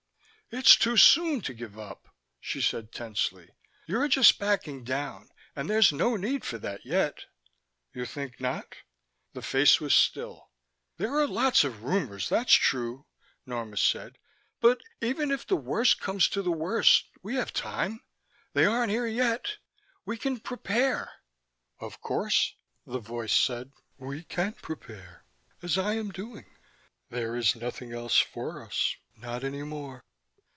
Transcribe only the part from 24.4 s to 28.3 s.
prepare as I am doing. There is nothing else